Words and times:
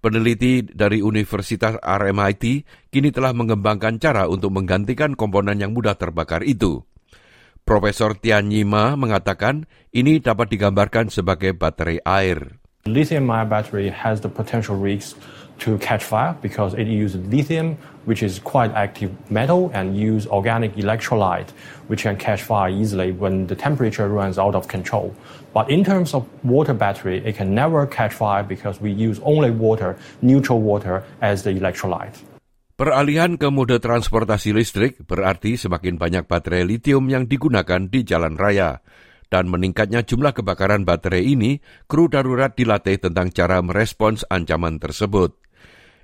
Peneliti 0.00 0.64
dari 0.64 1.04
Universitas 1.04 1.76
RMIT 1.76 2.44
kini 2.88 3.12
telah 3.12 3.36
mengembangkan 3.36 4.00
cara 4.00 4.32
untuk 4.32 4.48
menggantikan 4.56 5.12
komponen 5.12 5.60
yang 5.60 5.76
mudah 5.76 6.00
terbakar 6.00 6.40
itu. 6.44 6.80
Profesor 7.68 8.16
Tian 8.16 8.48
Yima 8.48 8.96
mengatakan 8.96 9.68
ini 9.92 10.16
dapat 10.24 10.56
digambarkan 10.56 11.12
sebagai 11.12 11.52
baterai 11.52 12.00
air. 12.00 12.59
Lithium-ion 12.86 13.48
battery 13.48 13.92
has 13.92 14.24
the 14.24 14.32
potential 14.32 14.72
risks 14.72 15.12
to 15.60 15.76
catch 15.84 16.00
fire 16.00 16.32
because 16.40 16.72
it 16.72 16.88
uses 16.88 17.20
lithium, 17.28 17.76
which 18.08 18.24
is 18.24 18.40
quite 18.40 18.72
active 18.72 19.12
metal, 19.28 19.68
and 19.76 19.92
use 19.92 20.24
organic 20.26 20.72
electrolyte, 20.80 21.52
which 21.92 22.08
can 22.08 22.16
catch 22.16 22.40
fire 22.40 22.72
easily 22.72 23.12
when 23.12 23.46
the 23.52 23.54
temperature 23.54 24.08
runs 24.08 24.40
out 24.40 24.56
of 24.56 24.64
control. 24.72 25.12
But 25.52 25.68
in 25.68 25.84
terms 25.84 26.16
of 26.16 26.24
water 26.40 26.72
battery, 26.72 27.20
it 27.20 27.36
can 27.36 27.52
never 27.52 27.84
catch 27.84 28.16
fire 28.16 28.40
because 28.42 28.80
we 28.80 28.96
use 28.96 29.20
only 29.28 29.52
water, 29.52 30.00
neutral 30.24 30.64
water, 30.64 31.04
as 31.20 31.44
the 31.44 31.52
electrolyte. 31.52 32.16
Peralihan 32.80 33.36
ke 33.36 33.52
mode 33.52 33.76
transportasi 33.76 34.56
listrik 34.56 35.04
berarti 35.04 35.60
semakin 35.60 36.00
banyak 36.00 36.24
baterai 36.24 36.64
litium 36.64 37.12
yang 37.12 37.28
digunakan 37.28 37.84
di 37.84 38.00
jalan 38.08 38.40
raya. 38.40 38.80
Dan 39.30 39.46
meningkatnya 39.46 40.02
jumlah 40.02 40.34
kebakaran 40.34 40.82
baterai 40.82 41.22
ini, 41.22 41.62
kru 41.86 42.10
darurat 42.10 42.50
dilatih 42.50 42.98
tentang 42.98 43.30
cara 43.30 43.62
merespons 43.62 44.26
ancaman 44.26 44.82
tersebut. 44.82 45.38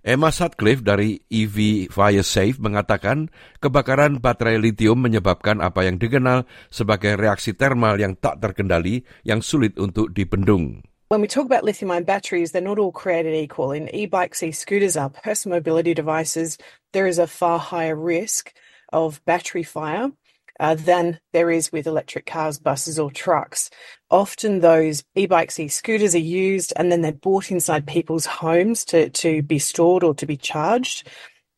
Emma 0.07 0.31
Sutcliffe 0.31 0.87
dari 0.87 1.19
EV 1.27 1.91
Fire 1.91 2.23
Safe 2.23 2.55
mengatakan 2.63 3.27
kebakaran 3.59 4.23
baterai 4.23 4.63
litium 4.63 5.03
menyebabkan 5.03 5.59
apa 5.59 5.83
yang 5.83 5.99
dikenal 5.99 6.47
sebagai 6.71 7.19
reaksi 7.19 7.59
termal 7.59 7.99
yang 7.99 8.15
tak 8.15 8.39
terkendali 8.39 9.03
yang 9.27 9.43
sulit 9.43 9.75
untuk 9.83 10.15
dibendung. 10.15 10.87
When 11.11 11.19
we 11.19 11.27
talk 11.27 11.51
about 11.51 11.67
lithium 11.67 11.91
ion 11.91 12.07
batteries, 12.07 12.55
they're 12.55 12.63
not 12.63 12.79
all 12.79 12.95
created 12.95 13.35
equal. 13.35 13.75
In 13.75 13.91
e 13.91 14.07
bikes, 14.07 14.47
e 14.47 14.55
scooters 14.55 14.95
are 14.95 15.11
personal 15.11 15.59
mobility 15.59 15.91
devices. 15.91 16.55
There 16.95 17.11
is 17.11 17.19
a 17.19 17.27
far 17.27 17.59
higher 17.59 17.99
risk 17.99 18.55
of 18.95 19.19
battery 19.27 19.67
fire 19.67 20.15
than 20.61 21.21
there 21.33 21.51
is 21.51 21.73
with 21.73 21.87
electric 21.87 22.27
cars, 22.27 22.59
buses, 22.59 22.99
or 22.99 23.11
trucks. 23.11 23.71
Often 24.11 24.61
those 24.61 25.05
e-bikes, 25.15 25.59
e-scooters 25.59 26.15
are 26.15 26.19
used 26.19 26.73
and 26.77 26.91
then 26.91 27.03
they're 27.03 27.13
bought 27.13 27.51
inside 27.51 27.87
people's 27.87 28.27
homes 28.27 28.85
to, 28.87 29.11
to 29.11 29.43
be 29.43 29.59
stored 29.59 30.03
or 30.03 30.15
to 30.15 30.27
be 30.27 30.37
charged. 30.37 31.09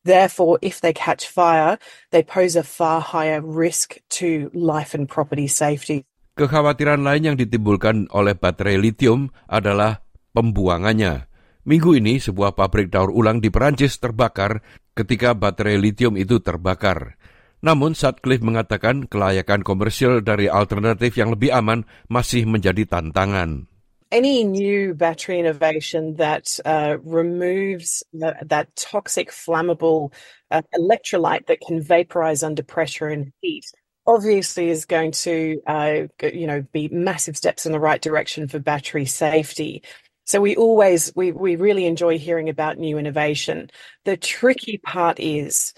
Therefore, 0.05 0.59
if 0.63 0.81
they 0.81 0.93
catch 0.93 1.29
fire, 1.29 1.79
they 2.11 2.23
pose 2.23 2.57
a 2.57 2.65
far 2.65 3.01
higher 3.01 3.43
risk 3.43 3.99
to 4.21 4.51
life 4.55 4.95
and 4.95 5.09
property 5.09 5.47
safety. 5.47 6.07
Kekhawatiran 6.39 7.03
lain 7.03 7.35
yang 7.35 7.37
ditimbulkan 7.37 8.07
oleh 8.15 8.39
baterai 8.39 8.79
litium 8.79 9.35
adalah 9.51 10.07
pembuangannya. 10.31 11.27
Minggu 11.67 11.99
ini 11.99 12.23
sebuah 12.23 12.55
pabrik 12.55 12.89
daur 12.95 13.11
ulang 13.11 13.43
di 13.43 13.51
Perancis 13.51 13.99
terbakar 13.99 14.63
ketika 14.95 15.35
baterai 15.35 15.77
litium 15.77 16.17
itu 16.17 16.41
terbakar. 16.41 17.19
Namun 17.59 17.99
Sutcliffe 17.99 18.45
mengatakan 18.45 19.11
kelayakan 19.11 19.67
komersial 19.67 20.23
dari 20.23 20.47
alternatif 20.47 21.19
yang 21.19 21.35
lebih 21.35 21.51
aman 21.51 21.83
masih 22.07 22.47
menjadi 22.47 22.87
tantangan. 22.87 23.67
Any 24.09 24.41
new 24.41 24.95
battery 24.97 25.37
innovation 25.37 26.17
that 26.17 26.49
uh, 26.65 26.97
removes 27.05 28.01
the, 28.17 28.41
that 28.49 28.73
toxic, 28.73 29.29
flammable 29.29 30.17
uh, 30.49 30.65
electrolyte 30.73 31.45
that 31.53 31.61
can 31.61 31.85
vaporize 31.85 32.41
under 32.41 32.65
pressure 32.65 33.13
and 33.13 33.37
heat 33.45 33.69
obviously 34.09 34.71
is 34.71 34.87
going 34.87 35.13
to, 35.13 35.61
uh, 35.67 36.09
you 36.23 36.47
know, 36.47 36.65
be 36.73 36.89
massive 36.89 37.37
steps 37.37 37.67
in 37.67 37.73
the 37.73 37.79
right 37.79 38.01
direction 38.01 38.49
for 38.49 38.59
battery 38.59 39.05
safety. 39.05 39.83
So 40.25 40.41
we 40.41 40.57
always, 40.57 41.13
we, 41.15 41.33
we 41.33 41.57
really 41.57 41.85
enjoy 41.85 42.19
hearing 42.19 42.49
about 42.49 42.79
new 42.79 42.97
innovation. 42.97 43.71
The 44.05 44.17
tricky 44.17 44.79
part 44.79 45.21
is 45.21 45.75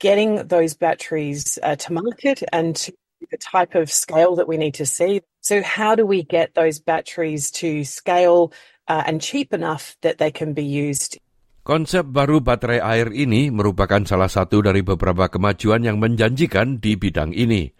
getting 0.00 0.48
those 0.48 0.74
batteries 0.74 1.58
uh, 1.62 1.76
to 1.76 1.92
market 1.92 2.42
and 2.52 2.74
to 2.74 2.92
the 3.30 3.38
type 3.38 3.76
of 3.76 3.92
scale 3.92 4.34
that 4.36 4.48
we 4.48 4.56
need 4.56 4.74
to 4.74 4.86
see. 4.86 5.20
So 5.40 5.62
how 5.62 5.94
do 5.94 6.04
we 6.04 6.24
get 6.24 6.56
those 6.56 6.80
batteries 6.80 7.52
to 7.62 7.84
scale 7.84 8.52
uh, 8.88 9.04
and 9.06 9.20
cheap 9.20 9.52
enough 9.54 9.96
that 10.00 10.18
they 10.18 10.32
can 10.32 10.52
be 10.52 10.64
used 10.64 11.20
Konsep 11.70 12.02
baru 12.02 12.42
baterai 12.42 12.82
air 12.82 13.14
ini 13.14 13.52
merupakan 13.54 14.02
salah 14.02 14.26
satu 14.26 14.58
dari 14.58 14.82
beberapa 14.82 15.30
kemajuan 15.30 15.86
yang 15.86 16.02
menjanjikan 16.02 16.82
di 16.82 16.98
bidang 16.98 17.30
ini. 17.30 17.70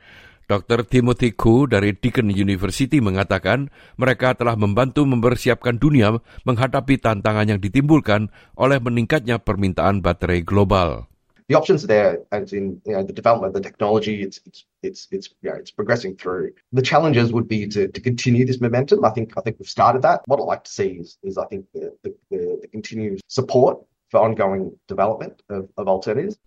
Dr. 0.47 0.87
Timothy 0.87 1.35
Koo 1.35 1.67
dari 1.67 1.99
Deakin 1.99 2.31
University 2.31 3.03
mengatakan 3.03 3.67
mereka 3.99 4.39
telah 4.39 4.55
membantu 4.55 5.03
mempersiapkan 5.03 5.83
dunia 5.83 6.23
menghadapi 6.47 7.03
tantangan 7.03 7.51
yang 7.51 7.59
ditimbulkan 7.59 8.31
oleh 8.55 8.79
meningkatnya 8.79 9.43
permintaan 9.43 10.07
baterai 10.07 10.47
global. 10.47 11.10
The 11.51 11.59
options 11.59 11.83
are 11.83 11.91
there 11.91 12.23
as 12.31 12.55
in 12.55 12.79
you 12.87 12.95
know 12.95 13.03
the 13.03 13.13
development 13.13 13.51
of 13.51 13.59
the 13.59 13.67
technology 13.67 14.23
it's 14.23 14.39
it's 14.47 14.63
it's 14.87 15.11
it's 15.11 15.27
you 15.43 15.51
know, 15.51 15.59
it's 15.59 15.75
progressing 15.75 16.15
through. 16.15 16.55
The 16.71 16.87
challenges 16.87 17.35
would 17.35 17.51
be 17.51 17.67
to, 17.75 17.91
to 17.91 18.01
continue 18.01 18.47
this 18.47 18.63
momentum. 18.63 19.03
I 19.03 19.11
think 19.11 19.35
i 19.35 19.43
think 19.43 19.59
we've 19.59 19.67
started 19.67 20.07
that. 20.07 20.23
What 20.31 20.39
i'd 20.39 20.47
like 20.47 20.63
to 20.71 20.71
see 20.71 21.03
is, 21.03 21.19
is 21.27 21.35
i 21.43 21.45
think 21.51 21.67
the, 21.75 21.91
the, 22.07 22.15
the, 22.31 22.71
continued 22.71 23.19
support 23.27 23.83
for 24.15 24.23
ongoing 24.23 24.79
development 24.87 25.43
of, 25.51 25.67
of 25.75 25.91
alternatives. 25.91 26.39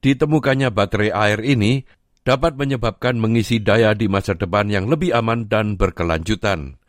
Ditemukannya 0.00 0.72
baterai 0.72 1.12
air 1.12 1.44
ini 1.44 1.84
dapat 2.24 2.56
menyebabkan 2.56 3.20
mengisi 3.20 3.60
daya 3.60 3.92
di 3.92 4.08
masa 4.08 4.32
depan 4.32 4.72
yang 4.72 4.88
lebih 4.88 5.12
aman 5.12 5.44
dan 5.52 5.76
berkelanjutan. 5.76 6.80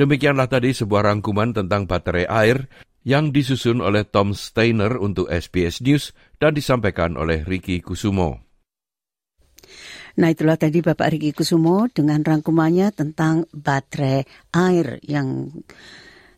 Demikianlah 0.00 0.48
tadi 0.48 0.72
sebuah 0.72 1.04
rangkuman 1.04 1.52
tentang 1.52 1.84
baterai 1.84 2.24
air 2.24 2.64
yang 3.02 3.34
disusun 3.34 3.82
oleh 3.82 4.06
Tom 4.06 4.34
Steiner 4.34 4.98
untuk 4.98 5.26
SBS 5.30 5.82
News 5.82 6.14
dan 6.38 6.54
disampaikan 6.54 7.18
oleh 7.18 7.42
Ricky 7.42 7.82
Kusumo. 7.82 8.42
Nah 10.12 10.28
itulah 10.28 10.60
tadi 10.60 10.84
Bapak 10.84 11.08
Riki 11.16 11.32
Kusumo 11.32 11.88
dengan 11.88 12.20
rangkumannya 12.20 12.92
tentang 12.92 13.48
baterai 13.48 14.28
air 14.52 15.00
yang 15.00 15.48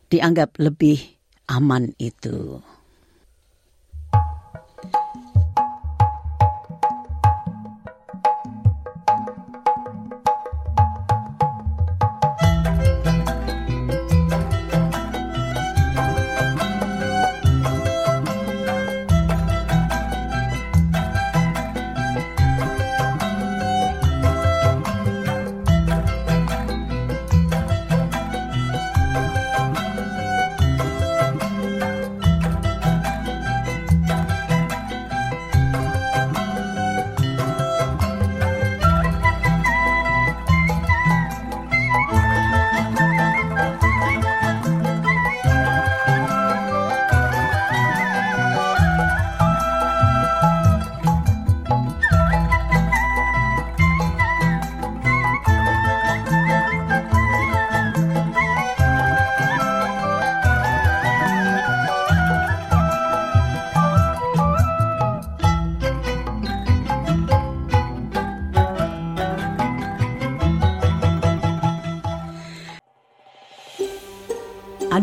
dianggap 0.07 0.55
lebih 0.63 1.01
aman 1.51 1.91
itu. 1.99 2.63